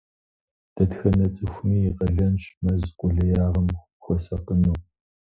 [0.75, 3.69] Дэтхэнэ цӀыхуми и къалэнщ мэз къулеягъым
[4.03, 4.75] хуэсакъыну.